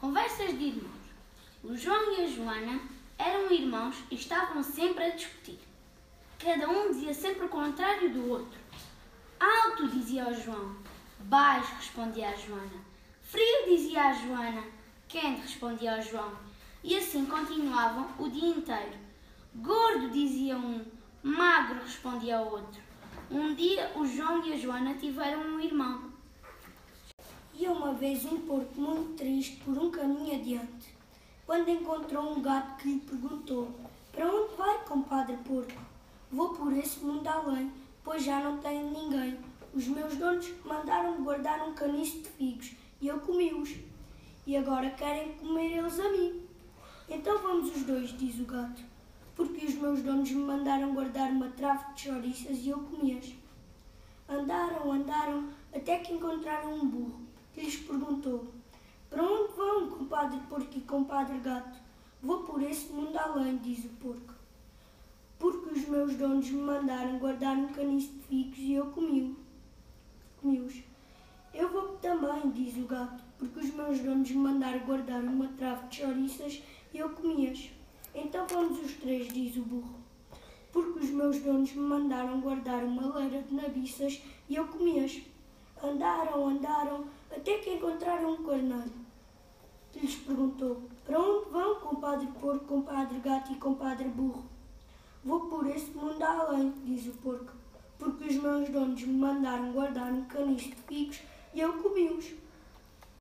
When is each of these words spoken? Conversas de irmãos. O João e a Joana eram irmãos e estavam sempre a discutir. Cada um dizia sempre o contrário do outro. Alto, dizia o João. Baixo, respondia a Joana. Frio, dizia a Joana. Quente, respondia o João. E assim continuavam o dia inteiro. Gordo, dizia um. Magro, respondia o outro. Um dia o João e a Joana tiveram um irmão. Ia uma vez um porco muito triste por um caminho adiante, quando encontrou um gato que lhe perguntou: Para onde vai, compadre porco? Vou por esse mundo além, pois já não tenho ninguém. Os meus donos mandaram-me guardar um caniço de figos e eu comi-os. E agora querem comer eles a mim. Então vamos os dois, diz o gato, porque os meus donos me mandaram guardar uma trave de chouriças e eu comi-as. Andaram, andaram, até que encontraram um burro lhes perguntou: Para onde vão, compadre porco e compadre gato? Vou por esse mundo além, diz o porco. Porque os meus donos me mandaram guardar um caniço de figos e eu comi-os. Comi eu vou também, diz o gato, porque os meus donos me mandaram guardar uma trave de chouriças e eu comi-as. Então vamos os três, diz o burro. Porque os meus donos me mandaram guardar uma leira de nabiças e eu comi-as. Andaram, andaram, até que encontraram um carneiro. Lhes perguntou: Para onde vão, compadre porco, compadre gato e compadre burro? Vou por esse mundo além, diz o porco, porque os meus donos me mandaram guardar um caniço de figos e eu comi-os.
Conversas 0.00 0.56
de 0.56 0.64
irmãos. 0.66 0.94
O 1.64 1.76
João 1.76 2.12
e 2.12 2.22
a 2.22 2.28
Joana 2.28 2.80
eram 3.18 3.50
irmãos 3.50 3.96
e 4.08 4.14
estavam 4.14 4.62
sempre 4.62 5.02
a 5.02 5.10
discutir. 5.10 5.58
Cada 6.38 6.70
um 6.70 6.92
dizia 6.92 7.12
sempre 7.12 7.46
o 7.46 7.48
contrário 7.48 8.08
do 8.12 8.30
outro. 8.30 8.60
Alto, 9.40 9.88
dizia 9.88 10.28
o 10.28 10.34
João. 10.40 10.76
Baixo, 11.18 11.74
respondia 11.74 12.28
a 12.28 12.36
Joana. 12.36 12.80
Frio, 13.22 13.66
dizia 13.66 14.04
a 14.04 14.12
Joana. 14.12 14.62
Quente, 15.08 15.40
respondia 15.40 15.98
o 15.98 16.02
João. 16.02 16.32
E 16.84 16.96
assim 16.96 17.26
continuavam 17.26 18.08
o 18.20 18.30
dia 18.30 18.50
inteiro. 18.50 18.96
Gordo, 19.56 20.10
dizia 20.10 20.56
um. 20.56 20.84
Magro, 21.24 21.82
respondia 21.82 22.40
o 22.40 22.52
outro. 22.52 22.80
Um 23.28 23.52
dia 23.52 23.90
o 23.96 24.06
João 24.06 24.46
e 24.46 24.52
a 24.52 24.56
Joana 24.56 24.94
tiveram 24.94 25.40
um 25.40 25.58
irmão. 25.58 26.12
Ia 27.58 27.72
uma 27.72 27.92
vez 27.92 28.24
um 28.24 28.38
porco 28.42 28.80
muito 28.80 29.16
triste 29.16 29.56
por 29.64 29.76
um 29.76 29.90
caminho 29.90 30.32
adiante, 30.32 30.94
quando 31.44 31.68
encontrou 31.68 32.32
um 32.32 32.40
gato 32.40 32.76
que 32.76 32.88
lhe 32.88 33.00
perguntou: 33.00 33.68
Para 34.12 34.32
onde 34.32 34.54
vai, 34.54 34.84
compadre 34.84 35.36
porco? 35.38 35.72
Vou 36.30 36.50
por 36.50 36.72
esse 36.72 37.00
mundo 37.00 37.26
além, 37.26 37.72
pois 38.04 38.22
já 38.22 38.38
não 38.38 38.58
tenho 38.58 38.92
ninguém. 38.92 39.36
Os 39.74 39.88
meus 39.88 40.14
donos 40.14 40.48
mandaram-me 40.64 41.24
guardar 41.24 41.68
um 41.68 41.74
caniço 41.74 42.18
de 42.18 42.28
figos 42.28 42.76
e 43.00 43.08
eu 43.08 43.18
comi-os. 43.18 43.74
E 44.46 44.56
agora 44.56 44.90
querem 44.90 45.32
comer 45.32 45.78
eles 45.78 45.98
a 45.98 46.08
mim. 46.10 46.40
Então 47.08 47.42
vamos 47.42 47.74
os 47.74 47.82
dois, 47.82 48.16
diz 48.16 48.38
o 48.38 48.44
gato, 48.44 48.84
porque 49.34 49.66
os 49.66 49.74
meus 49.74 50.00
donos 50.00 50.30
me 50.30 50.44
mandaram 50.44 50.94
guardar 50.94 51.32
uma 51.32 51.48
trave 51.48 51.92
de 51.94 52.02
chouriças 52.02 52.58
e 52.58 52.68
eu 52.68 52.78
comi-as. 52.78 53.32
Andaram, 54.28 54.92
andaram, 54.92 55.48
até 55.74 55.98
que 55.98 56.12
encontraram 56.12 56.72
um 56.72 56.86
burro 56.86 57.27
lhes 57.58 57.76
perguntou: 57.76 58.46
Para 59.10 59.22
onde 59.22 59.52
vão, 59.54 59.90
compadre 59.90 60.40
porco 60.48 60.76
e 60.76 60.80
compadre 60.80 61.38
gato? 61.38 61.78
Vou 62.22 62.42
por 62.44 62.62
esse 62.62 62.92
mundo 62.92 63.16
além, 63.16 63.58
diz 63.58 63.84
o 63.84 63.88
porco. 64.00 64.34
Porque 65.38 65.78
os 65.78 65.86
meus 65.88 66.16
donos 66.16 66.50
me 66.50 66.60
mandaram 66.60 67.18
guardar 67.18 67.56
um 67.56 67.68
caniço 67.68 68.12
de 68.12 68.20
figos 68.22 68.58
e 68.58 68.72
eu 68.72 68.86
comi-os. 68.86 69.36
Comi 70.40 70.84
eu 71.54 71.68
vou 71.70 71.96
também, 71.96 72.50
diz 72.50 72.76
o 72.76 72.86
gato, 72.86 73.22
porque 73.36 73.58
os 73.58 73.74
meus 73.74 73.98
donos 73.98 74.30
me 74.30 74.36
mandaram 74.36 74.78
guardar 74.80 75.20
uma 75.22 75.48
trave 75.48 75.88
de 75.88 75.96
chouriças 75.96 76.62
e 76.92 76.98
eu 76.98 77.10
comi-as. 77.10 77.70
Então 78.14 78.46
vamos 78.46 78.78
os 78.78 78.92
três, 78.92 79.32
diz 79.32 79.56
o 79.56 79.62
burro. 79.62 79.96
Porque 80.70 81.00
os 81.00 81.10
meus 81.10 81.40
donos 81.40 81.72
me 81.72 81.80
mandaram 81.80 82.40
guardar 82.40 82.84
uma 82.84 83.16
leira 83.16 83.42
de 83.42 83.54
nabiças 83.54 84.22
e 84.48 84.54
eu 84.54 84.68
comi-as. 84.68 85.20
Andaram, 85.82 86.48
andaram, 86.48 87.04
até 87.30 87.58
que 87.58 87.74
encontraram 87.74 88.32
um 88.32 88.42
carneiro. 88.42 88.90
Lhes 89.94 90.16
perguntou: 90.16 90.82
Para 91.04 91.20
onde 91.20 91.50
vão, 91.50 91.80
compadre 91.80 92.26
porco, 92.40 92.64
compadre 92.66 93.18
gato 93.20 93.52
e 93.52 93.56
compadre 93.56 94.08
burro? 94.08 94.44
Vou 95.24 95.40
por 95.48 95.66
esse 95.66 95.90
mundo 95.90 96.22
além, 96.22 96.72
diz 96.84 97.06
o 97.06 97.12
porco, 97.18 97.52
porque 97.98 98.24
os 98.24 98.36
meus 98.36 98.68
donos 98.68 99.02
me 99.02 99.18
mandaram 99.18 99.72
guardar 99.72 100.12
um 100.12 100.24
caniço 100.24 100.68
de 100.68 100.76
figos 100.76 101.20
e 101.54 101.60
eu 101.60 101.72
comi-os. 101.82 102.32